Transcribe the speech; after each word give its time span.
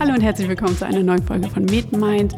Hallo 0.00 0.12
und 0.12 0.22
herzlich 0.22 0.48
willkommen 0.48 0.76
zu 0.76 0.84
einer 0.84 1.02
neuen 1.02 1.22
Folge 1.22 1.48
von 1.48 1.64
MedMind. 1.64 2.34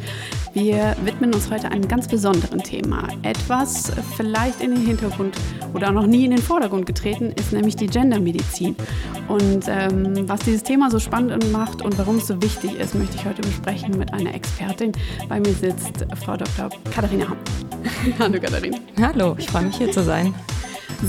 Wir 0.53 0.95
widmen 1.03 1.33
uns 1.33 1.49
heute 1.49 1.71
einem 1.71 1.87
ganz 1.87 2.07
besonderen 2.07 2.59
Thema. 2.59 3.07
Etwas 3.23 3.91
vielleicht 4.15 4.61
in 4.61 4.75
den 4.75 4.85
Hintergrund 4.85 5.35
oder 5.73 5.89
auch 5.89 5.93
noch 5.93 6.05
nie 6.05 6.25
in 6.25 6.31
den 6.31 6.41
Vordergrund 6.41 6.85
getreten 6.85 7.31
ist, 7.31 7.53
nämlich 7.53 7.75
die 7.75 7.87
Gendermedizin. 7.87 8.75
Und 9.27 9.65
ähm, 9.67 10.29
was 10.29 10.41
dieses 10.41 10.63
Thema 10.63 10.91
so 10.91 10.99
spannend 10.99 11.51
macht 11.51 11.81
und 11.81 11.97
warum 11.97 12.17
es 12.17 12.27
so 12.27 12.41
wichtig 12.41 12.79
ist, 12.79 12.93
möchte 12.93 13.17
ich 13.17 13.25
heute 13.25 13.41
besprechen 13.41 13.97
mit 13.97 14.13
einer 14.13 14.33
Expertin. 14.35 14.91
Bei 15.27 15.39
mir 15.39 15.53
sitzt 15.53 16.05
Frau 16.23 16.37
Dr. 16.37 16.69
Katharina 16.93 17.27
Hamm. 17.29 17.37
Hallo 18.19 18.39
Katharina. 18.39 18.77
Hallo, 19.01 19.35
ich 19.37 19.47
freue 19.47 19.63
mich 19.63 19.77
hier 19.77 19.91
zu 19.91 20.03
sein. 20.03 20.33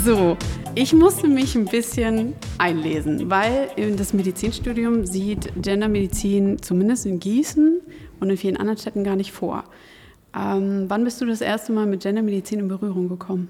So, 0.05 0.37
ich 0.81 0.93
musste 0.93 1.27
mich 1.27 1.57
ein 1.57 1.65
bisschen 1.65 2.35
einlesen, 2.57 3.29
weil 3.29 3.69
das 3.97 4.13
Medizinstudium 4.13 5.07
sieht 5.07 5.51
Gendermedizin 5.61 6.63
zumindest 6.63 7.05
in 7.05 7.19
Gießen 7.19 7.81
und 8.21 8.31
in 8.31 8.37
vielen 8.37 8.57
anderen 8.57 8.79
Städten 8.79 9.03
gar 9.03 9.17
nicht 9.17 9.33
vor. 9.33 9.65
Ähm, 10.37 10.85
wann 10.87 11.03
bist 11.03 11.21
du 11.21 11.27
das 11.27 11.41
erste 11.41 11.73
Mal 11.73 11.87
mit 11.87 12.05
Gendermedizin 12.05 12.61
in 12.61 12.69
Berührung 12.69 13.09
gekommen? 13.09 13.49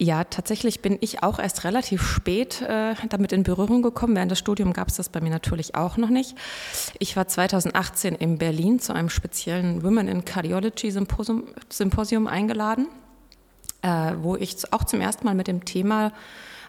Ja, 0.00 0.24
tatsächlich 0.24 0.80
bin 0.80 0.98
ich 1.00 1.22
auch 1.22 1.38
erst 1.38 1.62
relativ 1.62 2.02
spät 2.02 2.60
äh, 2.62 2.94
damit 3.08 3.30
in 3.30 3.44
Berührung 3.44 3.80
gekommen. 3.80 4.16
Während 4.16 4.32
des 4.32 4.40
Studiums 4.40 4.74
gab 4.74 4.88
es 4.88 4.96
das 4.96 5.08
bei 5.08 5.20
mir 5.20 5.30
natürlich 5.30 5.76
auch 5.76 5.96
noch 5.96 6.10
nicht. 6.10 6.34
Ich 6.98 7.16
war 7.16 7.28
2018 7.28 8.16
in 8.16 8.38
Berlin 8.38 8.80
zu 8.80 8.94
einem 8.94 9.10
speziellen 9.10 9.84
Women 9.84 10.08
in 10.08 10.24
Cardiology 10.24 10.90
Symposium, 10.90 11.44
Symposium 11.68 12.26
eingeladen 12.26 12.88
äh, 13.82 14.12
wo 14.20 14.36
ich 14.36 14.72
auch 14.72 14.84
zum 14.84 15.00
ersten 15.00 15.26
Mal 15.26 15.34
mit 15.34 15.46
dem 15.46 15.64
Thema 15.64 16.12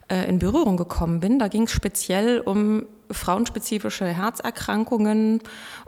äh, 0.09 0.27
in 0.27 0.39
Berührung 0.39 0.77
gekommen 0.77 1.19
bin. 1.19 1.39
Da 1.39 1.47
ging 1.47 1.63
es 1.63 1.71
speziell 1.71 2.39
um 2.39 2.85
frauenspezifische 3.11 4.05
Herzerkrankungen 4.05 5.41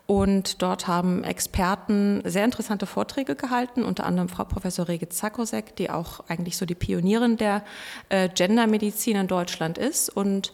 und 0.08 0.62
dort 0.62 0.88
haben 0.88 1.24
Experten 1.24 2.22
sehr 2.26 2.46
interessante 2.46 2.86
Vorträge 2.86 3.36
gehalten, 3.36 3.84
unter 3.84 4.06
anderem 4.06 4.28
Frau 4.28 4.44
Professor 4.44 4.88
Rege 4.88 5.10
Zakosek, 5.10 5.76
die 5.76 5.90
auch 5.90 6.22
eigentlich 6.28 6.58
so 6.58 6.66
die 6.66 6.76
Pionierin 6.76 7.38
der 7.38 7.64
äh, 8.10 8.28
Gendermedizin 8.28 9.16
in 9.16 9.28
Deutschland 9.28 9.78
ist. 9.78 10.10
Und 10.10 10.54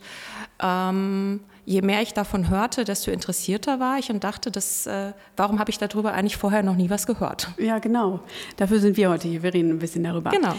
ähm, 0.61 1.41
je 1.67 1.81
mehr 1.81 2.01
ich 2.01 2.13
davon 2.13 2.49
hörte, 2.49 2.85
desto 2.85 3.11
interessierter 3.11 3.81
war 3.81 3.99
ich 3.99 4.09
und 4.09 4.23
dachte, 4.23 4.51
das, 4.51 4.87
äh, 4.87 5.11
warum 5.35 5.59
habe 5.59 5.69
ich 5.69 5.77
darüber 5.77 6.13
eigentlich 6.13 6.37
vorher 6.37 6.63
noch 6.63 6.77
nie 6.77 6.89
was 6.89 7.05
gehört? 7.05 7.49
Ja, 7.57 7.79
genau. 7.79 8.21
Dafür 8.55 8.79
sind 8.79 8.95
wir 8.95 9.09
heute 9.09 9.27
hier. 9.27 9.43
Wir 9.43 9.53
reden 9.53 9.71
ein 9.71 9.79
bisschen 9.79 10.05
darüber. 10.05 10.29
Genau. 10.29 10.55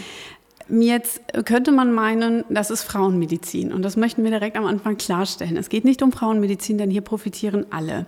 Jetzt 0.69 1.21
könnte 1.45 1.71
man 1.71 1.91
meinen, 1.91 2.45
das 2.49 2.69
ist 2.69 2.83
Frauenmedizin. 2.83 3.73
Und 3.73 3.81
das 3.81 3.97
möchten 3.97 4.23
wir 4.23 4.29
direkt 4.29 4.55
am 4.55 4.67
Anfang 4.67 4.97
klarstellen. 4.97 5.57
Es 5.57 5.69
geht 5.69 5.83
nicht 5.83 6.03
um 6.03 6.11
Frauenmedizin, 6.11 6.77
denn 6.77 6.91
hier 6.91 7.01
profitieren 7.01 7.65
alle. 7.71 8.05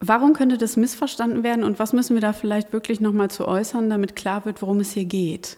Warum 0.00 0.32
könnte 0.32 0.58
das 0.58 0.76
missverstanden 0.76 1.44
werden 1.44 1.62
und 1.62 1.78
was 1.78 1.92
müssen 1.92 2.14
wir 2.14 2.20
da 2.20 2.32
vielleicht 2.32 2.72
wirklich 2.72 3.00
nochmal 3.00 3.30
zu 3.30 3.46
äußern, 3.46 3.88
damit 3.88 4.16
klar 4.16 4.44
wird, 4.44 4.62
worum 4.62 4.80
es 4.80 4.90
hier 4.90 5.04
geht? 5.04 5.56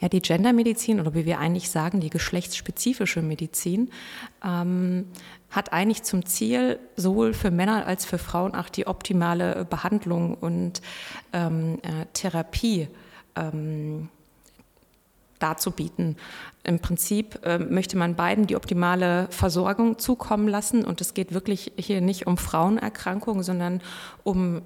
Ja, 0.00 0.08
die 0.08 0.20
Gendermedizin 0.20 1.00
oder 1.00 1.14
wie 1.14 1.26
wir 1.26 1.38
eigentlich 1.38 1.70
sagen, 1.70 2.00
die 2.00 2.10
geschlechtsspezifische 2.10 3.22
Medizin 3.22 3.90
ähm, 4.44 5.06
hat 5.50 5.72
eigentlich 5.72 6.02
zum 6.02 6.26
Ziel, 6.26 6.78
sowohl 6.96 7.32
für 7.32 7.50
Männer 7.50 7.86
als 7.86 8.04
für 8.04 8.18
Frauen 8.18 8.54
auch 8.54 8.68
die 8.68 8.86
optimale 8.86 9.64
Behandlung 9.64 10.34
und 10.34 10.82
ähm, 11.32 11.78
äh, 11.82 12.06
Therapie 12.12 12.88
ähm, 13.34 14.08
darzubieten. 15.38 16.16
Im 16.64 16.80
Prinzip 16.80 17.40
äh, 17.44 17.58
möchte 17.58 17.96
man 17.96 18.14
beiden 18.14 18.46
die 18.46 18.56
optimale 18.56 19.28
Versorgung 19.30 19.98
zukommen 19.98 20.48
lassen 20.48 20.84
und 20.84 21.00
es 21.00 21.14
geht 21.14 21.32
wirklich 21.32 21.72
hier 21.76 22.00
nicht 22.00 22.26
um 22.26 22.36
Frauenerkrankungen, 22.36 23.42
sondern 23.42 23.80
um 24.24 24.62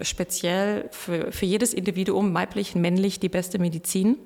speziell 0.00 0.88
für, 0.92 1.32
für 1.32 1.46
jedes 1.46 1.72
Individuum, 1.72 2.34
weiblich, 2.34 2.74
männlich, 2.74 3.18
die 3.18 3.28
beste 3.28 3.58
Medizin. 3.58 4.16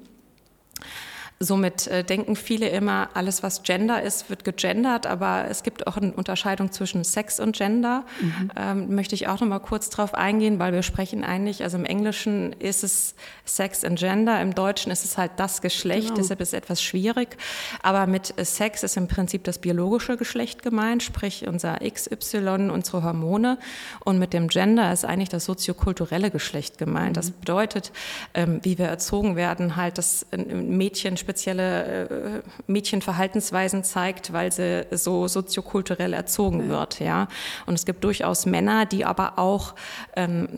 Somit 1.43 1.87
äh, 1.87 2.05
denken 2.05 2.37
viele 2.37 2.69
immer, 2.69 3.09
alles 3.15 3.43
was 3.43 3.63
Gender 3.63 4.03
ist, 4.03 4.29
wird 4.29 4.45
gegendert, 4.45 5.07
aber 5.07 5.47
es 5.49 5.63
gibt 5.63 5.87
auch 5.87 5.97
eine 5.97 6.13
Unterscheidung 6.13 6.71
zwischen 6.71 7.03
Sex 7.03 7.41
und 7.41 7.57
Gender. 7.57 8.05
Mhm. 8.21 8.51
Ähm, 8.57 8.95
möchte 8.95 9.15
ich 9.15 9.27
auch 9.27 9.41
noch 9.41 9.49
mal 9.49 9.59
kurz 9.59 9.89
drauf 9.89 10.13
eingehen, 10.13 10.59
weil 10.59 10.75
wir 10.75 10.83
sprechen 10.83 11.25
eigentlich, 11.25 11.63
also 11.63 11.79
im 11.79 11.87
Englischen 11.87 12.53
ist 12.59 12.85
es 12.85 13.15
Sex 13.47 13.85
and 13.85 13.99
Gender, 13.99 14.39
im 14.43 14.55
Deutschen 14.55 14.93
ist 14.93 15.03
es 15.07 15.17
halt 15.17 15.31
das 15.37 15.63
Geschlecht, 15.63 16.09
genau. 16.09 16.17
deshalb 16.17 16.43
ist 16.43 16.49
es 16.49 16.53
etwas 16.53 16.83
schwierig. 16.83 17.39
Aber 17.83 18.07
mit 18.07 18.35
Sex 18.37 18.83
ist 18.83 18.99
im 18.99 19.09
Prinzip 19.09 19.43
das 19.45 19.61
biologische 19.61 20.19
Geschlecht 20.19 20.63
gemeint, 20.63 21.03
sprich 21.03 21.49
unser 21.49 21.79
XY, 21.79 22.69
unsere 22.71 23.03
Hormone. 23.03 23.59
Und 24.05 24.19
mit 24.19 24.35
dem 24.35 24.49
Gender 24.49 24.93
ist 24.93 25.07
eigentlich 25.07 25.31
das 25.31 25.47
soziokulturelle 25.47 26.31
Geschlecht 26.31 26.77
gemeint. 26.77 27.13
Mhm. 27.13 27.15
Das 27.15 27.31
bedeutet, 27.31 27.93
ähm, 28.35 28.61
wie 28.63 28.77
wir 28.77 28.89
erzogen 28.89 29.37
werden, 29.37 29.77
halt, 29.77 29.97
dass 29.97 30.27
ein 30.33 30.77
Mädchen 30.77 31.17
spezielle 31.31 32.09
äh, 32.09 32.43
Mädchenverhaltensweisen 32.67 33.85
zeigt, 33.85 34.33
weil 34.33 34.51
sie 34.51 34.85
so 34.91 35.29
soziokulturell 35.29 36.13
erzogen 36.13 36.69
wird. 36.69 36.99
Ja? 36.99 37.29
Und 37.67 37.75
es 37.75 37.87
gibt 37.87 38.03
durchaus 38.03 38.47
Männer, 38.47 38.85
die 38.85 39.05
aber 39.05 39.39
auch 39.39 39.77
ähm, 40.17 40.49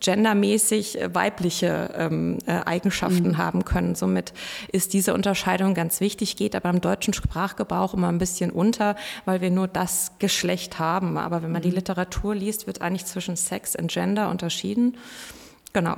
gendermäßig 0.00 0.98
weibliche 1.12 1.90
ähm, 1.96 2.38
äh, 2.46 2.60
Eigenschaften 2.64 3.30
mhm. 3.30 3.38
haben 3.38 3.64
können. 3.64 3.96
Somit 3.96 4.32
ist 4.70 4.92
diese 4.92 5.14
Unterscheidung 5.14 5.74
ganz 5.74 6.00
wichtig, 6.00 6.36
geht 6.36 6.54
aber 6.54 6.70
im 6.70 6.80
deutschen 6.80 7.12
Sprachgebrauch 7.12 7.94
immer 7.94 8.08
ein 8.08 8.18
bisschen 8.18 8.52
unter, 8.52 8.94
weil 9.24 9.40
wir 9.40 9.50
nur 9.50 9.66
das 9.66 10.12
Geschlecht 10.20 10.78
haben. 10.78 11.18
Aber 11.18 11.42
wenn 11.42 11.50
man 11.50 11.62
mhm. 11.62 11.70
die 11.70 11.74
Literatur 11.74 12.36
liest, 12.36 12.68
wird 12.68 12.82
eigentlich 12.82 13.06
zwischen 13.06 13.34
Sex 13.34 13.74
und 13.74 13.90
Gender 13.90 14.30
unterschieden. 14.30 14.96
Genau. 15.72 15.96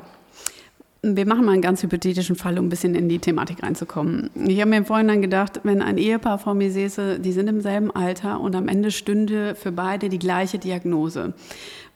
Wir 1.15 1.27
machen 1.27 1.45
mal 1.45 1.53
einen 1.53 1.63
ganz 1.63 1.83
hypothetischen 1.85 2.35
Fall, 2.35 2.59
um 2.59 2.67
ein 2.67 2.69
bisschen 2.69 2.97
in 2.97 3.09
die 3.09 3.21
Thematik 3.21 3.63
reinzukommen. 3.63 4.31
Ich 4.35 4.61
habe 4.61 4.71
mir 4.71 4.85
vorhin 4.85 5.07
dann 5.07 5.23
gedacht, 5.23 5.61
wenn 5.63 5.81
ein 5.81 5.99
Ehepaar 5.99 6.39
vor 6.39 6.55
mir 6.55 6.73
säße, 6.73 7.21
die 7.21 7.33
sind 7.33 7.47
im 7.49 7.61
selben 7.61 7.95
Alter 7.95 8.41
und 8.41 8.57
am 8.57 8.67
Ende 8.67 8.91
stünde 8.91 9.55
für 9.55 9.71
beide 9.71 10.09
die 10.09 10.19
gleiche 10.19 10.59
Diagnose. 10.59 11.35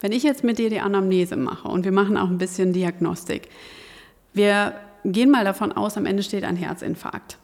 Wenn 0.00 0.12
ich 0.12 0.22
jetzt 0.22 0.44
mit 0.44 0.58
dir 0.58 0.70
die 0.70 0.80
Anamnese 0.80 1.36
mache 1.36 1.66
und 1.66 1.84
wir 1.84 1.92
machen 1.92 2.16
auch 2.16 2.28
ein 2.28 2.38
bisschen 2.38 2.72
Diagnostik, 2.72 3.48
wir 4.32 4.74
gehen 5.04 5.30
mal 5.30 5.44
davon 5.44 5.72
aus, 5.72 5.96
am 5.96 6.06
Ende 6.06 6.22
steht 6.22 6.44
ein 6.44 6.56
Herzinfarkt. 6.56 7.38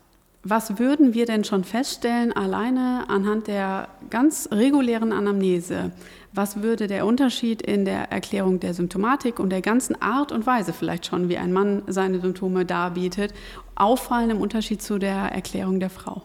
Was 0.49 0.79
würden 0.79 1.13
wir 1.13 1.27
denn 1.27 1.43
schon 1.43 1.65
feststellen, 1.65 2.33
alleine 2.33 3.07
anhand 3.09 3.49
der 3.49 3.89
ganz 4.11 4.49
regulären 4.53 5.13
Anamnese? 5.13 5.91
Was 6.33 6.63
würde 6.63 6.87
der 6.87 7.05
Unterschied 7.05 7.63
in 7.63 7.85
der 7.85 8.13
Erklärung 8.13 8.61
der 8.61 8.73
Symptomatik 8.73 9.41
und 9.41 9.51
der 9.51 9.61
ganzen 9.61 10.01
Art 10.01 10.31
und 10.31 10.47
Weise 10.47 10.73
vielleicht 10.73 11.07
schon, 11.07 11.29
wie 11.29 11.37
ein 11.37 11.53
Mann 11.53 11.83
seine 11.89 12.21
Symptome 12.21 12.65
darbietet, 12.65 13.35
auffallen 13.75 14.31
im 14.31 14.41
Unterschied 14.41 14.81
zu 14.81 15.01
der 15.01 15.17
Erklärung 15.33 15.81
der 15.81 15.91
Frau? 15.91 16.23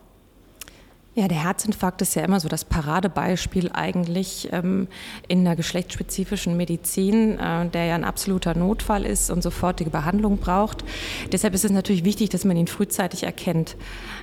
Ja, 1.14 1.28
der 1.28 1.44
Herzinfarkt 1.44 2.02
ist 2.02 2.16
ja 2.16 2.24
immer 2.24 2.40
so 2.40 2.48
das 2.48 2.64
Paradebeispiel 2.64 3.70
eigentlich 3.74 4.48
ähm, 4.54 4.88
in 5.28 5.44
der 5.44 5.58
geschlechtsspezifischen 5.58 6.56
Medizin, 6.56 7.38
äh, 7.38 7.68
der 7.68 7.86
ja 7.86 7.96
ein 7.96 8.06
absoluter 8.06 8.56
Notfall 8.56 9.06
ist 9.06 9.30
und 9.30 9.44
sofortige 9.44 9.90
Behandlung 9.90 10.38
braucht. 10.38 10.86
Deshalb 11.34 11.54
ist 11.54 11.66
es 11.66 11.72
natürlich 11.72 12.06
wichtig, 12.06 12.30
dass 12.30 12.46
man 12.46 12.56
ihn 12.56 12.68
frühzeitig 12.68 13.24
erkennt. 13.24 13.76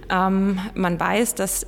Ähm, 0.09 0.61
man 0.73 0.99
weiß, 0.99 1.35
dass 1.35 1.67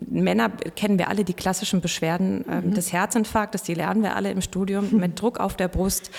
Männer 0.00 0.48
kennen 0.48 0.98
wir 0.98 1.08
alle 1.08 1.24
die 1.24 1.34
klassischen 1.34 1.80
Beschwerden 1.80 2.48
äh, 2.48 2.60
mhm. 2.60 2.74
des 2.74 2.92
Herzinfarktes, 2.92 3.62
die 3.62 3.74
lernen 3.74 4.02
wir 4.02 4.14
alle 4.14 4.30
im 4.30 4.40
Studium 4.40 4.90
mhm. 4.90 4.96
mit 5.00 5.20
Druck 5.20 5.40
auf 5.40 5.56
der 5.56 5.68
Brust. 5.68 6.10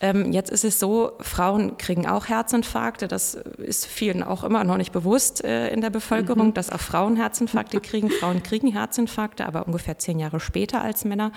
Ähm, 0.00 0.32
jetzt 0.32 0.50
ist 0.50 0.64
es 0.64 0.80
so, 0.80 1.12
Frauen 1.20 1.78
kriegen 1.78 2.06
auch 2.06 2.28
Herzinfarkte. 2.28 3.06
Das 3.06 3.34
ist 3.34 3.86
vielen 3.86 4.22
auch 4.22 4.42
immer 4.42 4.64
noch 4.64 4.76
nicht 4.76 4.92
bewusst 4.92 5.44
äh, 5.44 5.68
in 5.68 5.80
der 5.80 5.90
Bevölkerung, 5.90 6.48
mhm. 6.48 6.54
dass 6.54 6.70
auch 6.70 6.80
Frauen 6.80 7.16
Herzinfarkte 7.16 7.80
kriegen. 7.80 8.10
Frauen 8.10 8.42
kriegen 8.42 8.72
Herzinfarkte, 8.72 9.46
aber 9.46 9.66
ungefähr 9.66 9.98
zehn 9.98 10.18
Jahre 10.18 10.40
später 10.40 10.82
als 10.82 11.04
Männer. 11.04 11.30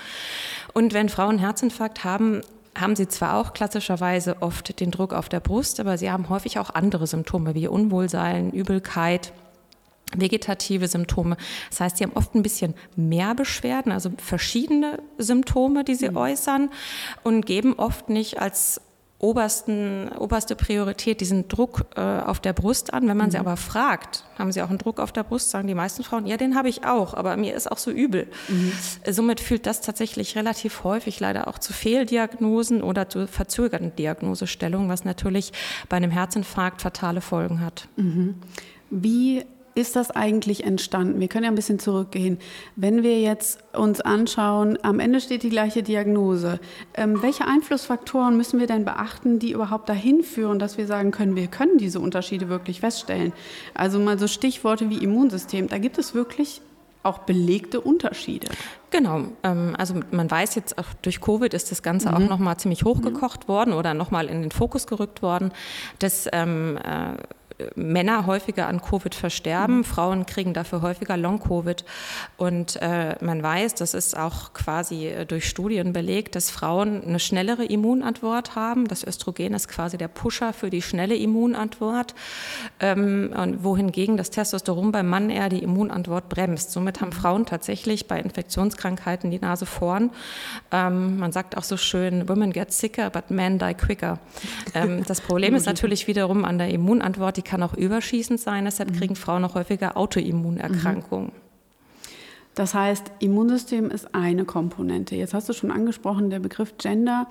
Und 0.74 0.94
wenn 0.94 1.10
Frauen 1.10 1.38
Herzinfarkt 1.38 2.04
haben, 2.04 2.42
haben 2.76 2.96
sie 2.96 3.08
zwar 3.08 3.38
auch 3.38 3.54
klassischerweise 3.54 4.42
oft 4.42 4.80
den 4.80 4.92
Druck 4.92 5.14
auf 5.14 5.30
der 5.30 5.40
Brust, 5.40 5.80
aber 5.80 5.98
sie 5.98 6.12
haben 6.12 6.30
häufig 6.30 6.60
auch 6.60 6.70
andere 6.70 7.08
Symptome 7.08 7.56
wie 7.56 7.68
Unwohlsein, 7.68 8.52
Übelkeit, 8.52 9.34
vegetative 10.16 10.88
Symptome. 10.88 11.38
Das 11.70 11.82
heißt, 11.82 11.98
sie 11.98 12.04
haben 12.04 12.14
oft 12.14 12.36
ein 12.36 12.44
bisschen 12.44 12.74
mehr 12.96 13.36
Beschwerden, 13.36 13.92
also 13.92 14.12
verschiedene 14.18 15.00
Symptome, 15.18 15.84
die 15.84 15.96
sie 15.96 16.10
mhm. 16.10 16.18
äußern 16.18 16.70
und 17.24 17.46
geben 17.46 17.74
oft 17.78 18.10
nicht 18.10 18.40
als 18.40 18.82
obersten, 19.20 20.10
oberste 20.10 20.56
Priorität 20.56 21.22
diesen 21.22 21.48
Druck 21.48 21.86
äh, 21.96 22.02
auf 22.02 22.40
der 22.40 22.54
Brust 22.54 22.94
an. 22.94 23.08
Wenn 23.08 23.18
man 23.18 23.28
mhm. 23.28 23.32
sie 23.32 23.38
aber 23.40 23.58
fragt, 23.58 24.26
haben 24.38 24.52
sie 24.52 24.62
auch 24.62 24.70
einen 24.70 24.78
Druck 24.78 25.00
auf 25.00 25.12
der 25.12 25.24
Brust, 25.24 25.50
sagen 25.50 25.68
die 25.68 25.74
meisten 25.74 26.04
Frauen, 26.04 26.28
ja, 26.28 26.38
den 26.38 26.56
habe 26.56 26.70
ich 26.70 26.86
auch, 26.86 27.16
aber 27.16 27.36
mir 27.36 27.56
ist 27.56 27.72
auch 27.72 27.80
so 27.80 27.90
übel. 27.90 28.28
Mhm. 28.48 28.72
Somit 29.10 29.40
führt 29.40 29.66
das 29.66 29.82
tatsächlich 29.82 30.36
relativ 30.36 30.84
häufig 30.84 31.20
leider 31.20 31.48
auch 31.48 31.58
zu 31.58 31.74
Fehldiagnosen 31.74 32.84
oder 32.84 33.10
zu 33.10 33.28
verzögerten 33.28 33.96
Diagnosestellungen, 33.96 34.88
was 34.88 35.04
natürlich 35.04 35.52
bei 35.90 35.98
einem 35.98 36.12
Herzinfarkt 36.12 36.82
fatale 36.82 37.22
Folgen 37.22 37.62
hat. 37.62 37.88
Mhm. 37.96 38.36
Wie 38.90 39.46
ist 39.78 39.96
das 39.96 40.10
eigentlich 40.10 40.64
entstanden? 40.64 41.20
Wir 41.20 41.28
können 41.28 41.44
ja 41.44 41.52
ein 41.52 41.56
bisschen 41.56 41.78
zurückgehen. 41.78 42.40
Wenn 42.76 43.04
wir 43.04 43.22
jetzt 43.22 43.60
uns 43.74 44.02
anschauen, 44.02 44.80
am 44.82 45.00
Ende 45.00 45.22
steht 45.22 45.44
die 45.44 45.50
gleiche 45.50 45.84
Diagnose. 45.84 46.60
Ähm, 46.96 47.22
welche 47.22 47.46
Einflussfaktoren 47.48 48.36
müssen 48.36 48.60
wir 48.60 48.66
denn 48.66 48.86
beachten, 48.86 49.38
die 49.38 49.52
überhaupt 49.52 49.88
dahin 49.88 50.24
führen, 50.24 50.58
dass 50.58 50.80
wir 50.80 50.88
sagen 50.88 51.12
können, 51.12 51.36
wir 51.36 51.48
können 51.48 51.78
diese 51.78 52.00
Unterschiede 52.00 52.50
wirklich 52.50 52.80
feststellen? 52.80 53.34
Also 53.76 54.00
mal 54.00 54.18
so 54.18 54.28
Stichworte 54.28 54.90
wie 54.90 54.98
Immunsystem. 54.98 55.68
Da 55.68 55.78
gibt 55.78 56.00
es 56.00 56.16
wirklich 56.16 56.62
auch 57.04 57.20
belegte 57.20 57.80
Unterschiede. 57.80 58.48
Genau, 58.90 59.26
ähm, 59.44 59.76
also 59.78 59.94
man 60.12 60.30
weiß 60.30 60.56
jetzt, 60.56 60.78
auch 60.80 60.88
durch 61.04 61.22
Covid 61.22 61.54
ist 61.54 61.72
das 61.72 61.84
Ganze 61.84 62.10
mhm. 62.10 62.16
auch 62.16 62.30
nochmal 62.30 62.58
ziemlich 62.58 62.84
hochgekocht 62.84 63.44
mhm. 63.44 63.48
worden 63.48 63.74
oder 63.74 63.94
nochmal 63.94 64.28
in 64.28 64.42
den 64.42 64.52
Fokus 64.52 64.88
gerückt 64.88 65.22
worden, 65.22 65.52
dass 66.00 66.28
ähm, 66.34 66.78
äh, 66.78 67.14
Männer 67.76 68.28
häufiger 68.28 68.68
an 68.68 68.82
Covid 68.82 69.16
versterben, 69.16 69.78
mhm. 69.78 69.84
Frauen 69.84 70.26
kriegen 70.26 70.54
dafür 70.54 70.82
häufiger 70.82 71.18
Long-Covid. 71.18 71.86
Und 72.38 72.78
äh, 72.82 73.16
man 73.22 73.42
weiß, 73.42 73.76
das 73.76 73.94
ist 73.94 74.18
auch 74.18 74.54
quasi 74.54 75.08
äh, 75.08 75.26
durch 75.26 75.50
Studien 75.50 75.92
belegt, 75.92 76.36
dass 76.36 76.52
Frauen 76.52 77.04
eine 77.04 77.20
schnellere 77.20 77.66
Immunantwort 77.66 78.56
haben. 78.56 78.88
Das 78.88 79.04
Östrogen 79.04 79.54
ist 79.54 79.68
quasi 79.68 79.98
der 79.98 80.08
Pusher 80.08 80.54
für 80.54 80.70
die 80.70 80.82
schnelle 80.84 81.16
Immunantwort, 81.16 82.14
ähm, 82.80 83.34
und 83.36 83.64
wohingegen 83.64 84.18
das 84.18 84.30
Testosteron 84.30 84.92
beim 84.92 85.08
Mann 85.08 85.30
eher 85.30 85.50
die 85.50 85.64
Immunantwort 85.64 86.30
bremst. 86.30 86.72
Somit 86.72 87.02
haben 87.02 87.12
Frauen 87.12 87.46
tatsächlich 87.46 88.08
bei 88.08 88.20
Infektionskrankheiten 88.20 89.32
die 89.32 89.40
Nase 89.40 89.66
vorn. 89.66 90.12
Ähm, 90.72 91.18
man 91.18 91.32
sagt 91.32 91.58
auch 91.58 91.64
so 91.64 91.78
schön, 91.78 92.30
Women 92.30 92.54
get 92.54 92.72
sicker, 92.72 93.10
but 93.10 93.32
men 93.32 93.58
die 93.60 93.74
quicker. 93.74 94.20
Ähm, 94.74 95.04
das 95.08 95.22
Problem 95.22 95.56
ist 95.56 95.66
natürlich 95.66 96.08
wiederum 96.08 96.44
an 96.44 96.58
der 96.58 96.70
Immunantwort, 96.70 97.38
die 97.38 97.42
kann 97.48 97.64
auch 97.64 97.74
überschießend 97.74 98.40
sein, 98.40 98.66
deshalb 98.66 98.94
kriegen 98.96 99.14
mhm. 99.14 99.18
Frauen 99.18 99.44
auch 99.46 99.56
häufiger 99.56 99.98
Autoimmunerkrankungen. 99.98 101.32
Das 102.54 102.74
heißt, 102.74 103.12
Immunsystem 103.20 103.92
ist 103.92 104.16
eine 104.16 104.44
Komponente. 104.44 105.16
Jetzt 105.16 105.34
hast 105.34 105.48
du 105.48 105.54
schon 105.54 105.72
angesprochen, 105.72 106.30
der 106.30 106.40
Begriff 106.40 106.78
Gender. 106.78 107.28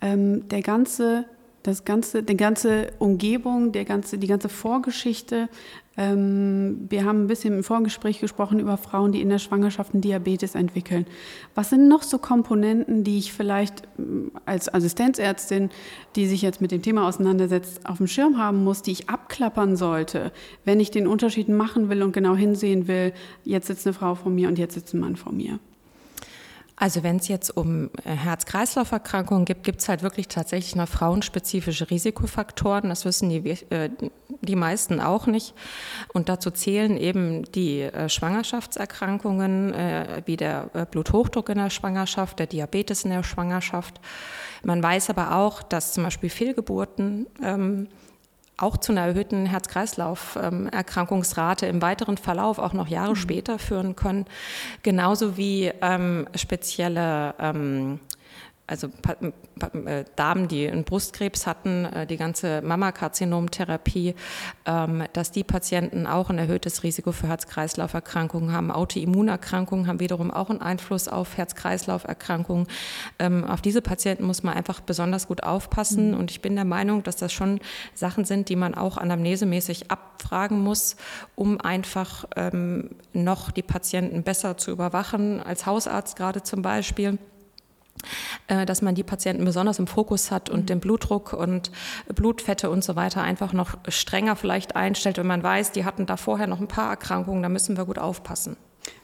Ähm, 0.00 0.48
der 0.48 0.62
ganze 0.62 1.24
das 1.62 1.84
ganze, 1.84 2.22
die 2.22 2.36
ganze 2.36 2.92
Umgebung, 2.98 3.72
der 3.72 3.84
ganze, 3.84 4.18
die 4.18 4.26
ganze 4.26 4.48
Vorgeschichte. 4.48 5.48
Ähm, 5.96 6.86
wir 6.88 7.04
haben 7.04 7.24
ein 7.24 7.26
bisschen 7.26 7.54
im 7.54 7.64
Vorgespräch 7.64 8.20
gesprochen 8.20 8.60
über 8.60 8.76
Frauen, 8.76 9.10
die 9.10 9.20
in 9.20 9.28
der 9.28 9.38
Schwangerschaft 9.38 9.92
einen 9.92 10.00
Diabetes 10.00 10.54
entwickeln. 10.54 11.06
Was 11.54 11.70
sind 11.70 11.88
noch 11.88 12.04
so 12.04 12.18
Komponenten, 12.18 13.02
die 13.02 13.18
ich 13.18 13.32
vielleicht 13.32 13.82
ähm, 13.98 14.30
als 14.44 14.72
Assistenzärztin, 14.72 15.70
die 16.14 16.26
sich 16.26 16.42
jetzt 16.42 16.60
mit 16.60 16.70
dem 16.70 16.82
Thema 16.82 17.08
auseinandersetzt, 17.08 17.84
auf 17.86 17.98
dem 17.98 18.06
Schirm 18.06 18.38
haben 18.38 18.62
muss, 18.62 18.82
die 18.82 18.92
ich 18.92 19.08
abklappern 19.08 19.76
sollte, 19.76 20.32
wenn 20.64 20.78
ich 20.78 20.90
den 20.92 21.08
Unterschied 21.08 21.48
machen 21.48 21.88
will 21.88 22.02
und 22.02 22.12
genau 22.12 22.36
hinsehen 22.36 22.86
will, 22.86 23.12
jetzt 23.44 23.66
sitzt 23.66 23.86
eine 23.86 23.94
Frau 23.94 24.14
vor 24.14 24.30
mir 24.30 24.48
und 24.48 24.58
jetzt 24.58 24.74
sitzt 24.74 24.94
ein 24.94 25.00
Mann 25.00 25.16
vor 25.16 25.32
mir? 25.32 25.58
Also 26.80 27.02
wenn 27.02 27.16
es 27.16 27.26
jetzt 27.26 27.56
um 27.56 27.90
äh, 28.04 28.10
Herz-Kreislauf-Erkrankungen 28.10 29.44
gibt, 29.44 29.64
gibt 29.64 29.80
es 29.80 29.88
halt 29.88 30.02
wirklich 30.02 30.28
tatsächlich 30.28 30.76
noch 30.76 30.88
frauenspezifische 30.88 31.90
Risikofaktoren. 31.90 32.88
Das 32.88 33.04
wissen 33.04 33.28
die, 33.30 33.38
äh, 33.70 33.90
die 34.42 34.54
meisten 34.54 35.00
auch 35.00 35.26
nicht. 35.26 35.54
Und 36.12 36.28
dazu 36.28 36.52
zählen 36.52 36.96
eben 36.96 37.50
die 37.50 37.80
äh, 37.80 38.08
Schwangerschaftserkrankungen, 38.08 39.48
wie 40.26 40.36
der 40.36 40.86
Bluthochdruck 40.90 41.48
in 41.48 41.58
der 41.58 41.70
Schwangerschaft, 41.70 42.38
der 42.38 42.46
Diabetes 42.46 43.04
in 43.04 43.10
der 43.10 43.22
Schwangerschaft. 43.22 44.00
Man 44.62 44.82
weiß 44.82 45.10
aber 45.10 45.34
auch, 45.34 45.62
dass 45.62 45.92
zum 45.92 46.04
Beispiel 46.04 46.30
Fehlgeburten 46.30 47.26
ähm, 47.42 47.88
auch 48.58 48.76
zu 48.76 48.92
einer 48.92 49.06
erhöhten 49.06 49.46
Herz-Kreislauf-Erkrankungsrate 49.46 51.64
im 51.66 51.80
weiteren 51.80 52.18
Verlauf 52.18 52.58
auch 52.58 52.74
noch 52.74 52.88
Jahre 52.88 53.12
mhm. 53.12 53.16
später 53.16 53.58
führen 53.58 53.96
können. 53.96 54.26
Genauso 54.82 55.36
wie 55.36 55.72
ähm, 55.80 56.28
spezielle 56.34 57.34
ähm, 57.38 58.00
also 58.68 58.88
äh, 59.86 60.04
Damen, 60.14 60.46
die 60.46 60.68
einen 60.68 60.84
Brustkrebs 60.84 61.46
hatten, 61.46 61.86
äh, 61.86 62.06
die 62.06 62.18
ganze 62.18 62.60
Mammakarzinomtherapie, 62.62 64.14
ähm, 64.66 65.04
dass 65.14 65.32
die 65.32 65.42
Patienten 65.42 66.06
auch 66.06 66.28
ein 66.28 66.38
erhöhtes 66.38 66.82
Risiko 66.82 67.12
für 67.12 67.28
Herz-Kreislauf-Erkrankungen 67.28 68.52
haben. 68.52 68.70
Autoimmunerkrankungen 68.70 69.86
haben 69.86 70.00
wiederum 70.00 70.30
auch 70.30 70.50
einen 70.50 70.60
Einfluss 70.60 71.08
auf 71.08 71.38
Herz-Kreislauf-Erkrankungen. 71.38 72.66
Ähm, 73.18 73.44
auf 73.44 73.62
diese 73.62 73.80
Patienten 73.80 74.24
muss 74.24 74.42
man 74.42 74.54
einfach 74.54 74.80
besonders 74.80 75.26
gut 75.28 75.42
aufpassen. 75.42 76.10
Mhm. 76.10 76.18
Und 76.18 76.30
ich 76.30 76.42
bin 76.42 76.54
der 76.54 76.66
Meinung, 76.66 77.02
dass 77.02 77.16
das 77.16 77.32
schon 77.32 77.60
Sachen 77.94 78.26
sind, 78.26 78.50
die 78.50 78.56
man 78.56 78.74
auch 78.74 78.98
anamnesemäßig 78.98 79.90
abfragen 79.90 80.62
muss, 80.62 80.96
um 81.34 81.58
einfach 81.58 82.26
ähm, 82.36 82.90
noch 83.14 83.50
die 83.50 83.62
Patienten 83.62 84.22
besser 84.22 84.58
zu 84.58 84.70
überwachen, 84.70 85.42
als 85.42 85.64
Hausarzt 85.64 86.16
gerade 86.16 86.42
zum 86.42 86.60
Beispiel. 86.60 87.18
Äh, 88.46 88.66
dass 88.66 88.82
man 88.82 88.94
die 88.94 89.02
Patienten 89.02 89.44
besonders 89.44 89.78
im 89.78 89.86
Fokus 89.86 90.30
hat 90.30 90.50
und 90.50 90.60
mhm. 90.60 90.66
den 90.66 90.80
Blutdruck 90.80 91.32
und 91.32 91.70
Blutfette 92.14 92.70
und 92.70 92.84
so 92.84 92.96
weiter 92.96 93.22
einfach 93.22 93.52
noch 93.52 93.76
strenger 93.88 94.36
vielleicht 94.36 94.76
einstellt, 94.76 95.18
wenn 95.18 95.26
man 95.26 95.42
weiß, 95.42 95.72
die 95.72 95.84
hatten 95.84 96.06
da 96.06 96.16
vorher 96.16 96.46
noch 96.46 96.60
ein 96.60 96.68
paar 96.68 96.90
Erkrankungen, 96.90 97.42
da 97.42 97.48
müssen 97.48 97.76
wir 97.76 97.84
gut 97.84 97.98
aufpassen. 97.98 98.56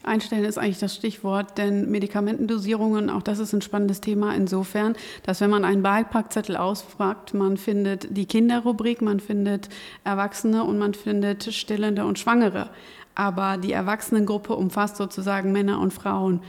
Einstellen 0.03 0.45
ist 0.45 0.57
eigentlich 0.57 0.79
das 0.79 0.95
Stichwort, 0.95 1.57
denn 1.57 1.91
Medikamentendosierungen, 1.91 3.09
auch 3.09 3.21
das 3.21 3.39
ist 3.39 3.53
ein 3.53 3.61
spannendes 3.61 4.01
Thema 4.01 4.33
insofern, 4.33 4.95
dass 5.23 5.41
wenn 5.41 5.49
man 5.49 5.65
einen 5.65 5.83
Beipackzettel 5.83 6.57
ausfragt, 6.57 7.33
man 7.33 7.57
findet 7.57 8.15
die 8.15 8.25
Kinderrubrik, 8.25 9.01
man 9.01 9.19
findet 9.19 9.69
Erwachsene 10.03 10.63
und 10.63 10.79
man 10.79 10.93
findet 10.93 11.53
Stillende 11.53 12.05
und 12.05 12.17
Schwangere. 12.17 12.69
Aber 13.13 13.57
die 13.57 13.73
Erwachsenengruppe 13.73 14.55
umfasst 14.55 14.97
sozusagen 14.97 15.51
Männer 15.51 15.79
und 15.79 15.93
Frauen. 15.93 16.41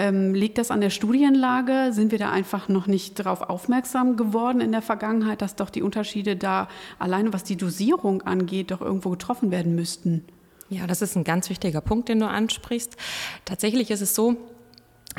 Ähm, 0.00 0.32
liegt 0.34 0.56
das 0.56 0.70
an 0.70 0.80
der 0.80 0.88
Studienlage? 0.88 1.92
Sind 1.92 2.10
wir 2.10 2.18
da 2.18 2.30
einfach 2.30 2.70
noch 2.70 2.86
nicht 2.86 3.18
darauf 3.18 3.42
aufmerksam 3.42 4.16
geworden 4.16 4.62
in 4.62 4.72
der 4.72 4.80
Vergangenheit, 4.80 5.42
dass 5.42 5.56
doch 5.56 5.68
die 5.68 5.82
Unterschiede 5.82 6.36
da 6.36 6.68
alleine 6.98 7.34
was 7.34 7.44
die 7.44 7.56
Dosierung 7.56 8.22
angeht, 8.22 8.70
doch 8.70 8.80
irgendwo 8.80 9.10
getroffen 9.10 9.50
werden 9.50 9.74
müssten? 9.74 10.24
Ja, 10.70 10.86
das 10.86 11.02
ist 11.02 11.16
ein 11.16 11.24
ganz 11.24 11.50
wichtiger 11.50 11.82
Punkt, 11.82 12.08
den 12.08 12.20
du 12.20 12.26
ansprichst. 12.26 12.96
Tatsächlich 13.44 13.90
ist 13.90 14.00
es 14.00 14.14
so, 14.14 14.38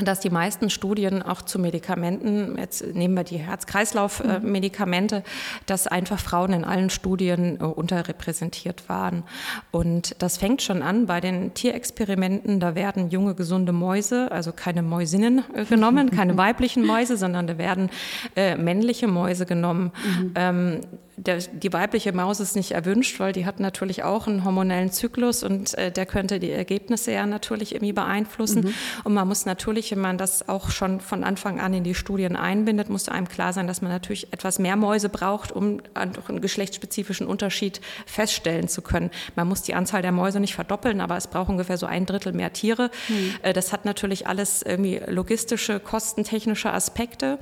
dass 0.04 0.20
die 0.20 0.30
meisten 0.30 0.70
Studien 0.70 1.22
auch 1.22 1.42
zu 1.42 1.58
Medikamenten, 1.58 2.56
jetzt 2.58 2.94
nehmen 2.94 3.14
wir 3.14 3.24
die 3.24 3.38
Herz-Kreislauf-Medikamente, 3.38 5.22
dass 5.66 5.86
einfach 5.86 6.18
Frauen 6.18 6.52
in 6.52 6.64
allen 6.64 6.90
Studien 6.90 7.58
äh, 7.60 7.64
unterrepräsentiert 7.64 8.88
waren. 8.88 9.24
Und 9.70 10.16
das 10.18 10.36
fängt 10.36 10.62
schon 10.62 10.82
an 10.82 11.06
bei 11.06 11.20
den 11.20 11.54
Tierexperimenten. 11.54 12.60
Da 12.60 12.74
werden 12.74 13.10
junge, 13.10 13.34
gesunde 13.34 13.72
Mäuse, 13.72 14.30
also 14.30 14.52
keine 14.52 14.82
Mäusinnen 14.82 15.44
äh, 15.54 15.64
genommen, 15.64 16.10
keine 16.10 16.36
weiblichen 16.38 16.84
Mäuse, 16.86 17.16
sondern 17.16 17.46
da 17.46 17.58
werden 17.58 17.90
äh, 18.36 18.56
männliche 18.56 19.08
Mäuse 19.08 19.46
genommen. 19.46 19.92
Mhm. 20.04 20.32
Ähm, 20.34 20.80
der, 21.16 21.38
die 21.38 21.72
weibliche 21.72 22.12
Maus 22.12 22.40
ist 22.40 22.56
nicht 22.56 22.72
erwünscht, 22.72 23.20
weil 23.20 23.32
die 23.32 23.44
hat 23.44 23.60
natürlich 23.60 24.02
auch 24.02 24.26
einen 24.26 24.44
hormonellen 24.44 24.90
Zyklus 24.90 25.42
und 25.42 25.74
äh, 25.74 25.92
der 25.92 26.06
könnte 26.06 26.40
die 26.40 26.50
Ergebnisse 26.50 27.12
ja 27.12 27.26
natürlich 27.26 27.74
irgendwie 27.74 27.92
beeinflussen. 27.92 28.64
Mhm. 28.64 28.74
Und 29.04 29.14
man 29.14 29.28
muss 29.28 29.44
natürlich, 29.44 29.90
wenn 29.90 30.00
man 30.00 30.16
das 30.16 30.48
auch 30.48 30.70
schon 30.70 31.00
von 31.00 31.22
Anfang 31.22 31.60
an 31.60 31.74
in 31.74 31.84
die 31.84 31.94
Studien 31.94 32.34
einbindet, 32.34 32.88
muss 32.88 33.10
einem 33.10 33.28
klar 33.28 33.52
sein, 33.52 33.66
dass 33.66 33.82
man 33.82 33.92
natürlich 33.92 34.32
etwas 34.32 34.58
mehr 34.58 34.76
Mäuse 34.76 35.10
braucht, 35.10 35.52
um 35.52 35.80
einen 35.94 36.40
geschlechtsspezifischen 36.40 37.26
Unterschied 37.26 37.82
feststellen 38.06 38.68
zu 38.68 38.80
können. 38.80 39.10
Man 39.36 39.48
muss 39.48 39.62
die 39.62 39.74
Anzahl 39.74 40.00
der 40.00 40.12
Mäuse 40.12 40.40
nicht 40.40 40.54
verdoppeln, 40.54 41.02
aber 41.02 41.18
es 41.18 41.26
braucht 41.26 41.50
ungefähr 41.50 41.76
so 41.76 41.86
ein 41.86 42.06
Drittel 42.06 42.32
mehr 42.32 42.54
Tiere. 42.54 42.90
Mhm. 43.08 43.34
Äh, 43.42 43.52
das 43.52 43.72
hat 43.72 43.84
natürlich 43.84 44.26
alles 44.26 44.62
irgendwie 44.62 45.00
logistische, 45.06 45.78
kostentechnische 45.78 46.72
Aspekte. 46.72 47.38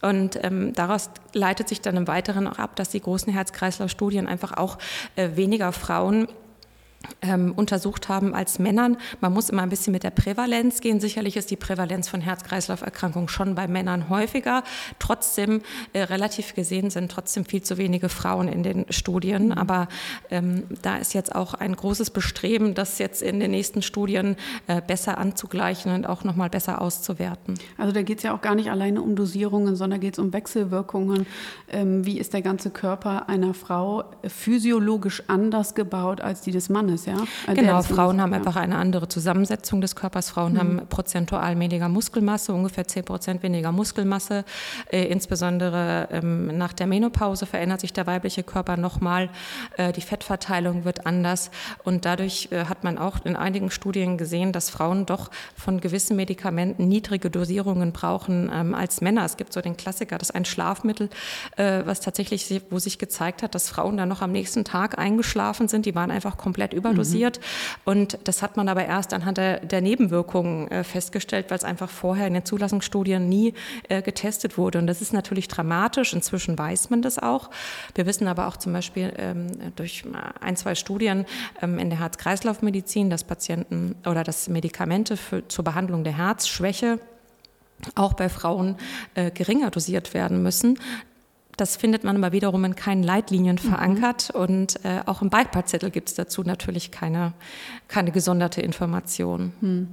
Und 0.00 0.38
ähm, 0.44 0.72
daraus 0.74 1.10
leitet 1.32 1.68
sich 1.68 1.80
dann 1.80 1.96
im 1.96 2.06
Weiteren 2.06 2.46
auch 2.46 2.58
ab, 2.58 2.76
dass 2.76 2.90
die 2.90 3.00
großen 3.08 3.32
Herz-Kreislauf-Studien 3.32 4.26
einfach 4.26 4.52
auch 4.58 4.76
äh, 5.16 5.30
weniger 5.34 5.72
Frauen 5.72 6.28
ähm, 7.22 7.52
untersucht 7.56 8.08
haben 8.08 8.34
als 8.34 8.58
Männern. 8.58 8.96
Man 9.20 9.32
muss 9.32 9.50
immer 9.50 9.62
ein 9.62 9.68
bisschen 9.68 9.92
mit 9.92 10.02
der 10.02 10.10
Prävalenz 10.10 10.80
gehen. 10.80 11.00
Sicherlich 11.00 11.36
ist 11.36 11.50
die 11.50 11.56
Prävalenz 11.56 12.08
von 12.08 12.20
Herz-Kreislauf-Erkrankungen 12.20 13.28
schon 13.28 13.54
bei 13.54 13.68
Männern 13.68 14.08
häufiger. 14.08 14.62
Trotzdem, 14.98 15.62
äh, 15.92 16.02
relativ 16.02 16.54
gesehen, 16.54 16.90
sind 16.90 17.10
trotzdem 17.10 17.44
viel 17.44 17.62
zu 17.62 17.78
wenige 17.78 18.08
Frauen 18.08 18.48
in 18.48 18.62
den 18.62 18.86
Studien. 18.90 19.46
Mhm. 19.46 19.52
Aber 19.52 19.88
ähm, 20.30 20.64
da 20.82 20.96
ist 20.96 21.14
jetzt 21.14 21.34
auch 21.34 21.54
ein 21.54 21.74
großes 21.74 22.10
Bestreben, 22.10 22.74
das 22.74 22.98
jetzt 22.98 23.22
in 23.22 23.40
den 23.40 23.52
nächsten 23.52 23.82
Studien 23.82 24.36
äh, 24.66 24.80
besser 24.80 25.18
anzugleichen 25.18 25.92
und 25.92 26.06
auch 26.06 26.24
nochmal 26.24 26.50
besser 26.50 26.80
auszuwerten. 26.80 27.54
Also 27.76 27.92
da 27.92 28.02
geht 28.02 28.18
es 28.18 28.24
ja 28.24 28.34
auch 28.34 28.40
gar 28.40 28.54
nicht 28.54 28.70
alleine 28.70 29.02
um 29.02 29.14
Dosierungen, 29.14 29.76
sondern 29.76 30.00
geht 30.00 30.14
es 30.14 30.18
um 30.18 30.32
Wechselwirkungen. 30.32 31.26
Ähm, 31.70 32.04
wie 32.04 32.18
ist 32.18 32.32
der 32.32 32.42
ganze 32.42 32.70
Körper 32.70 33.28
einer 33.28 33.54
Frau 33.54 34.04
physiologisch 34.26 35.22
anders 35.28 35.74
gebaut 35.74 36.20
als 36.20 36.40
die 36.40 36.50
des 36.50 36.68
Mannes? 36.68 36.87
Mannes, 36.88 37.06
ja? 37.06 37.16
Äh, 37.46 37.54
genau, 37.54 37.82
Frauen 37.82 38.20
haben 38.20 38.32
ja. 38.32 38.38
einfach 38.38 38.56
eine 38.56 38.76
andere 38.76 39.08
Zusammensetzung 39.08 39.80
des 39.80 39.94
Körpers. 39.94 40.30
Frauen 40.30 40.54
mhm. 40.54 40.58
haben 40.58 40.80
prozentual 40.88 41.58
weniger 41.58 41.88
Muskelmasse, 41.88 42.52
ungefähr 42.52 42.86
10 42.86 43.04
Prozent 43.04 43.42
weniger 43.42 43.72
Muskelmasse. 43.72 44.44
Äh, 44.90 45.04
insbesondere 45.04 46.08
ähm, 46.10 46.56
nach 46.58 46.72
der 46.72 46.86
Menopause 46.86 47.46
verändert 47.46 47.80
sich 47.80 47.92
der 47.92 48.06
weibliche 48.06 48.42
Körper 48.42 48.76
nochmal. 48.76 49.28
Äh, 49.76 49.92
die 49.92 50.00
Fettverteilung 50.00 50.84
wird 50.84 51.06
anders. 51.06 51.50
Und 51.84 52.04
dadurch 52.04 52.48
äh, 52.50 52.64
hat 52.64 52.84
man 52.84 52.98
auch 52.98 53.24
in 53.24 53.36
einigen 53.36 53.70
Studien 53.70 54.18
gesehen, 54.18 54.52
dass 54.52 54.70
Frauen 54.70 55.06
doch 55.06 55.30
von 55.56 55.80
gewissen 55.80 56.16
Medikamenten 56.16 56.88
niedrige 56.88 57.30
Dosierungen 57.30 57.92
brauchen 57.92 58.50
ähm, 58.52 58.74
als 58.74 59.00
Männer. 59.00 59.24
Es 59.24 59.36
gibt 59.36 59.52
so 59.52 59.60
den 59.60 59.76
Klassiker, 59.76 60.18
das 60.18 60.30
ist 60.30 60.34
ein 60.34 60.44
Schlafmittel, 60.44 61.10
äh, 61.56 61.82
was 61.84 62.00
tatsächlich, 62.00 62.62
wo 62.70 62.78
sich 62.78 62.98
gezeigt 62.98 63.42
hat, 63.42 63.54
dass 63.54 63.68
Frauen 63.68 63.96
dann 63.96 64.08
noch 64.08 64.22
am 64.22 64.32
nächsten 64.32 64.64
Tag 64.64 64.98
eingeschlafen 64.98 65.68
sind. 65.68 65.86
Die 65.86 65.94
waren 65.94 66.10
einfach 66.10 66.36
komplett 66.38 66.72
überdosiert. 66.78 67.38
Mhm. 67.38 67.42
Und 67.84 68.18
das 68.24 68.42
hat 68.42 68.56
man 68.56 68.68
aber 68.68 68.86
erst 68.86 69.12
anhand 69.12 69.38
der, 69.38 69.60
der 69.60 69.80
Nebenwirkungen 69.80 70.68
äh, 70.70 70.84
festgestellt, 70.84 71.46
weil 71.50 71.58
es 71.58 71.64
einfach 71.64 71.90
vorher 71.90 72.26
in 72.26 72.34
den 72.34 72.44
Zulassungsstudien 72.44 73.28
nie 73.28 73.54
äh, 73.88 74.02
getestet 74.02 74.56
wurde. 74.56 74.78
Und 74.78 74.86
das 74.86 75.02
ist 75.02 75.12
natürlich 75.12 75.48
dramatisch. 75.48 76.12
Inzwischen 76.12 76.58
weiß 76.58 76.90
man 76.90 77.02
das 77.02 77.18
auch. 77.18 77.50
Wir 77.94 78.06
wissen 78.06 78.26
aber 78.26 78.48
auch 78.48 78.56
zum 78.56 78.72
Beispiel 78.72 79.12
ähm, 79.16 79.48
durch 79.76 80.04
ein, 80.40 80.56
zwei 80.56 80.74
Studien 80.74 81.26
ähm, 81.60 81.78
in 81.78 81.90
der 81.90 81.98
Herz-Kreislauf-Medizin, 82.00 83.10
dass 83.10 83.24
Patienten 83.24 83.96
oder 84.06 84.24
dass 84.24 84.48
Medikamente 84.48 85.16
für, 85.16 85.46
zur 85.48 85.64
Behandlung 85.64 86.04
der 86.04 86.16
Herzschwäche 86.16 86.98
auch 87.94 88.14
bei 88.14 88.28
Frauen 88.28 88.76
äh, 89.14 89.30
geringer 89.30 89.70
dosiert 89.70 90.14
werden 90.14 90.42
müssen. 90.42 90.78
Das 91.58 91.76
findet 91.76 92.04
man 92.04 92.16
aber 92.16 92.32
wiederum 92.32 92.64
in 92.64 92.76
keinen 92.76 93.02
Leitlinien 93.02 93.58
mhm. 93.62 93.68
verankert 93.68 94.30
mhm. 94.32 94.40
und 94.40 94.84
äh, 94.84 95.00
auch 95.04 95.20
im 95.20 95.28
Beipackzettel 95.28 95.90
gibt 95.90 96.08
es 96.08 96.14
dazu 96.14 96.42
natürlich 96.42 96.90
keine, 96.90 97.34
keine 97.88 98.12
gesonderte 98.12 98.62
Information. 98.62 99.52
Mhm. 99.60 99.88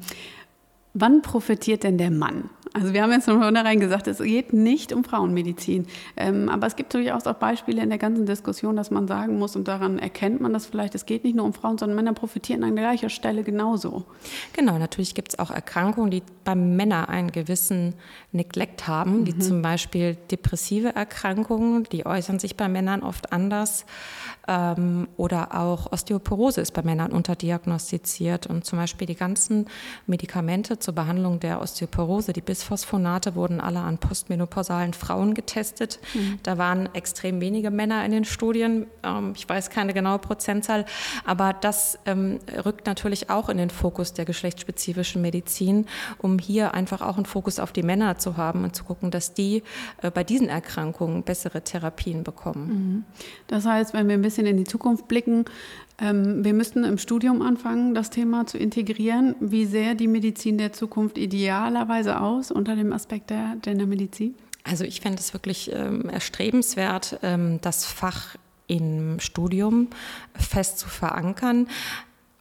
Wann 0.97 1.21
profitiert 1.21 1.83
denn 1.83 1.97
der 1.97 2.09
Mann? 2.09 2.49
Also 2.75 2.93
wir 2.93 3.03
haben 3.03 3.11
jetzt 3.11 3.25
von 3.25 3.39
vornherein 3.39 3.79
gesagt, 3.79 4.07
es 4.07 4.17
geht 4.17 4.51
nicht 4.51 4.91
um 4.91 5.05
Frauenmedizin. 5.05 5.87
Ähm, 6.17 6.49
aber 6.49 6.67
es 6.67 6.75
gibt 6.75 6.93
durchaus 6.93 7.25
auch 7.25 7.35
Beispiele 7.35 7.81
in 7.81 7.87
der 7.87 7.97
ganzen 7.97 8.25
Diskussion, 8.25 8.75
dass 8.75 8.91
man 8.91 9.07
sagen 9.07 9.39
muss, 9.39 9.55
und 9.55 9.67
daran 9.67 9.97
erkennt 9.97 10.41
man 10.41 10.51
das 10.51 10.65
vielleicht, 10.65 10.93
es 10.93 11.05
geht 11.05 11.23
nicht 11.23 11.37
nur 11.37 11.45
um 11.45 11.53
Frauen, 11.53 11.77
sondern 11.77 11.95
Männer 11.95 12.13
profitieren 12.13 12.65
an 12.65 12.75
gleicher 12.75 13.09
Stelle 13.09 13.43
genauso. 13.43 14.03
Genau, 14.51 14.77
natürlich 14.77 15.15
gibt 15.15 15.33
es 15.33 15.39
auch 15.39 15.51
Erkrankungen, 15.51 16.11
die 16.11 16.23
beim 16.43 16.75
Männer 16.75 17.07
einen 17.07 17.31
gewissen 17.31 17.93
Neglect 18.33 18.87
haben, 18.87 19.21
mhm. 19.21 19.27
wie 19.27 19.37
zum 19.39 19.61
Beispiel 19.61 20.15
depressive 20.29 20.95
Erkrankungen, 20.95 21.85
die 21.85 22.05
äußern 22.05 22.39
sich 22.39 22.57
bei 22.57 22.67
Männern 22.67 23.03
oft 23.03 23.31
anders. 23.31 23.85
Ähm, 24.47 25.07
oder 25.17 25.55
auch 25.59 25.91
Osteoporose 25.91 26.61
ist 26.61 26.73
bei 26.73 26.83
Männern 26.83 27.11
unterdiagnostiziert. 27.11 28.47
Und 28.47 28.65
zum 28.65 28.79
Beispiel 28.79 29.07
die 29.07 29.15
ganzen 29.15 29.67
Medikamente 30.07 30.77
zur 30.85 30.95
Behandlung 30.95 31.39
der 31.39 31.61
Osteoporose, 31.61 32.31
die 32.31 32.41
Bisphosphonate, 32.41 33.35
wurden 33.35 33.59
alle 33.59 33.79
an 33.79 33.97
postmenopausalen 33.97 34.93
Frauen 34.93 35.33
getestet. 35.33 35.99
Mhm. 36.13 36.39
Da 36.43 36.57
waren 36.57 36.87
extrem 36.93 37.41
wenige 37.41 37.71
Männer 37.71 38.05
in 38.05 38.11
den 38.11 38.23
Studien. 38.23 38.87
Ähm, 39.03 39.33
ich 39.35 39.49
weiß 39.49 39.69
keine 39.69 39.93
genaue 39.93 40.19
Prozentzahl, 40.19 40.85
aber 41.25 41.53
das 41.53 41.99
ähm, 42.05 42.39
rückt 42.63 42.85
natürlich 42.85 43.29
auch 43.29 43.49
in 43.49 43.57
den 43.57 43.71
Fokus 43.71 44.13
der 44.13 44.25
geschlechtsspezifischen 44.25 45.21
Medizin, 45.21 45.87
um 46.19 46.39
hier 46.39 46.73
einfach 46.73 47.01
auch 47.01 47.17
einen 47.17 47.25
Fokus 47.25 47.59
auf 47.59 47.71
die 47.71 47.83
Männer 47.83 48.17
zu 48.19 48.37
haben 48.37 48.63
und 48.63 48.75
zu 48.75 48.83
gucken, 48.83 49.11
dass 49.11 49.33
die 49.33 49.63
äh, 50.01 50.11
bei 50.11 50.23
diesen 50.23 50.47
Erkrankungen 50.47 51.23
bessere 51.23 51.61
Therapien 51.61 52.23
bekommen. 52.23 52.67
Mhm. 52.67 53.05
Das 53.47 53.65
heißt, 53.65 53.93
wenn 53.93 54.07
wir 54.07 54.13
ein 54.13 54.21
bisschen 54.21 54.35
bisschen 54.35 54.45
in 54.45 54.57
die 54.57 54.69
Zukunft 54.69 55.07
blicken. 55.07 55.45
Ähm, 55.99 56.43
wir 56.43 56.53
müssten 56.53 56.83
im 56.83 56.97
Studium 56.97 57.41
anfangen, 57.41 57.95
das 57.95 58.09
Thema 58.09 58.45
zu 58.45 58.57
integrieren. 58.57 59.35
Wie 59.39 59.65
sähe 59.65 59.95
die 59.95 60.07
Medizin 60.07 60.57
der 60.57 60.73
Zukunft 60.73 61.17
idealerweise 61.17 62.19
aus 62.19 62.51
unter 62.51 62.75
dem 62.75 62.91
Aspekt 62.91 63.29
der 63.29 63.55
Gendermedizin? 63.61 64.35
Also 64.63 64.83
ich 64.83 65.01
fände 65.01 65.19
es 65.19 65.33
wirklich 65.33 65.71
ähm, 65.71 66.09
erstrebenswert, 66.09 67.19
ähm, 67.21 67.59
das 67.61 67.85
Fach 67.85 68.35
im 68.67 69.19
Studium 69.19 69.89
fest 70.33 70.79
zu 70.79 70.89
verankern. 70.89 71.67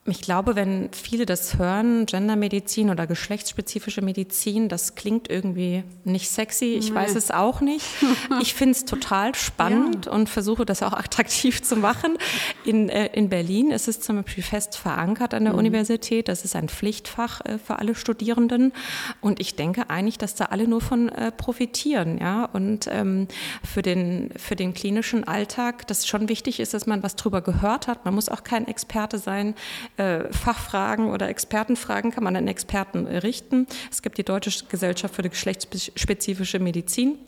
Ich 0.07 0.21
glaube, 0.21 0.55
wenn 0.55 0.91
viele 0.93 1.25
das 1.25 1.57
hören, 1.57 2.05
Gendermedizin 2.05 2.91
oder 2.91 3.07
geschlechtsspezifische 3.07 4.03
Medizin, 4.03 4.69
das 4.69 4.97
klingt 4.97 5.31
irgendwie 5.31 5.83
nicht 6.05 6.29
sexy. 6.29 6.75
Ich 6.75 6.91
nee. 6.91 6.97
weiß 6.97 7.15
es 7.15 7.31
auch 7.31 7.61
nicht. 7.61 7.87
Ich 8.41 8.55
finde 8.55 8.73
es 8.73 8.85
total 8.85 9.35
spannend 9.35 10.07
ja. 10.07 10.13
und 10.13 10.29
versuche 10.29 10.67
das 10.67 10.83
auch 10.83 10.93
attraktiv 11.05 11.63
zu 11.63 11.77
machen. 11.77 12.17
In, 12.65 12.89
äh, 12.89 13.07
in 13.13 13.29
Berlin 13.29 13.71
ist 13.71 13.87
es 13.87 14.01
zum 14.01 14.23
Beispiel 14.23 14.43
fest 14.43 14.77
verankert 14.77 15.35
an 15.35 15.45
der 15.45 15.53
mhm. 15.53 15.61
Universität. 15.61 16.29
Das 16.29 16.45
ist 16.45 16.57
ein 16.57 16.69
Pflichtfach 16.69 17.41
äh, 17.43 17.59
für 17.59 17.79
alle 17.79 17.95
Studierenden. 17.95 18.73
Und 19.21 19.41
ich 19.41 19.55
denke 19.55 19.89
eigentlich, 19.89 20.19
dass 20.19 20.35
da 20.35 20.47
alle 20.47 20.67
nur 20.67 20.81
von 20.81 21.09
äh, 21.11 21.33
profitieren. 21.33 22.19
Ja? 22.19 22.45
Und 22.47 22.89
ähm, 22.91 23.29
für, 23.63 23.83
den, 23.83 24.31
für 24.37 24.57
den 24.57 24.75
klinischen 24.75 25.25
Alltag, 25.25 25.87
das 25.87 26.07
schon 26.07 26.29
wichtig 26.29 26.61
ist, 26.61 26.75
dass 26.75 26.87
man 26.87 27.03
was 27.03 27.17
drüber 27.17 27.41
gehört 27.41 27.87
hat. 27.87 28.05
Man 28.05 28.15
muss 28.15 28.29
auch 28.29 28.43
kein 28.43 28.67
Experte 28.67 29.19
sein 29.19 29.55
Fachfragen 29.97 31.11
oder 31.11 31.29
Expertenfragen 31.29 32.11
kann 32.11 32.25
man 32.25 32.35
an 32.35 32.49
Experten 32.49 33.07
richten. 33.07 33.67
Es 33.91 34.03
gibt 34.03 34.19
die 34.19 34.25
Deutsche 34.25 34.65
Gesellschaft 34.69 35.15
für 35.15 35.23
die 35.23 35.31
geschlechtsspezifische 35.31 36.59
Medizin 36.59 37.19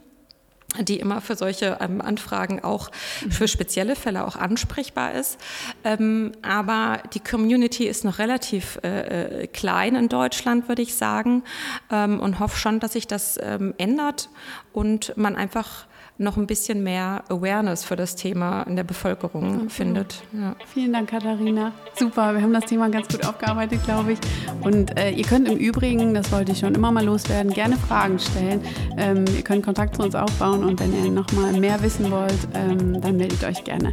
die 0.81 0.99
immer 0.99 1.21
für 1.21 1.37
solche 1.37 1.79
ähm, 1.81 2.01
Anfragen 2.01 2.63
auch 2.63 2.91
für 3.31 3.49
spezielle 3.49 3.97
Fälle 3.97 4.27
auch 4.27 4.37
ansprechbar 4.37 5.15
ist. 5.15 5.39
Ähm, 5.85 6.33
aber 6.43 7.03
die 7.15 7.21
Community 7.21 7.87
ist 7.87 8.05
noch 8.05 8.19
relativ 8.19 8.79
äh, 8.83 9.43
äh 9.43 9.47
klein 9.47 9.95
in 9.95 10.09
Deutschland, 10.09 10.69
würde 10.69 10.83
ich 10.83 10.95
sagen, 10.95 11.43
ähm, 11.91 12.21
und 12.21 12.41
hoffe 12.41 12.59
schon, 12.59 12.81
dass 12.81 12.93
sich 12.93 13.07
das 13.07 13.39
ähm, 13.43 13.75
ändert 13.79 14.29
und 14.73 15.17
man 15.17 15.37
einfach 15.37 15.86
noch 16.19 16.37
ein 16.37 16.47
bisschen 16.47 16.83
mehr 16.83 17.25
Awareness 17.29 17.85
für 17.85 17.97
das 17.97 18.17
Thema 18.17 18.63
in 18.63 18.77
der 18.77 18.85
Bevölkerung 18.85 19.65
mhm. 19.65 19.71
findet. 19.71 20.23
Ja. 20.33 20.57
Vielen 20.73 20.93
Dank, 20.93 21.11
Katharina. 21.11 21.73
Super, 21.95 22.35
wir 22.35 22.43
haben 22.43 22.53
das 22.53 22.65
Thema 22.65 22.89
ganz 22.89 23.09
gut 23.09 23.25
aufgearbeitet, 23.27 23.85
glaube 23.85 24.13
ich. 24.13 24.19
Und 24.63 24.99
äh, 24.99 25.11
ihr 25.11 25.25
könnt 25.25 25.49
im 25.49 25.57
Übrigen, 25.57 26.15
das 26.15 26.33
wollte 26.33 26.53
ich 26.53 26.59
schon 26.59 26.75
immer 26.75 26.91
mal 26.91 27.05
loswerden, 27.05 27.53
gerne 27.53 27.77
Fragen 27.77 28.19
stellen. 28.19 28.63
Ähm, 28.97 29.25
ihr 29.37 29.43
könnt 29.43 29.65
Kontakt 29.65 29.97
zu 29.97 30.03
uns 30.03 30.15
aufbauen 30.15 30.65
und 30.65 30.81
wenn 30.81 30.93
ihr 31.05 31.11
noch 31.11 31.31
mal 31.33 31.53
mehr 31.53 31.83
wissen 31.83 32.11
wollt, 32.11 32.49
ähm, 32.55 33.01
dann 33.01 33.17
meldet 33.17 33.45
euch 33.45 33.63
gerne. 33.65 33.93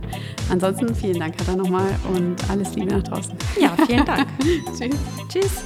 Ansonsten 0.49 0.95
vielen 0.95 1.19
Dank, 1.19 1.37
Katha, 1.37 1.55
nochmal 1.55 1.89
und 2.13 2.35
alles 2.49 2.75
Liebe 2.75 2.93
nach 2.93 3.03
draußen. 3.03 3.35
Ja, 3.59 3.75
vielen 3.85 4.05
Dank. 4.05 4.27
Tschüss. 4.77 4.97
Tschüss. 5.29 5.63